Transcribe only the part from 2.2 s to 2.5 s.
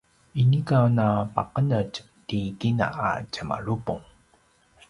ti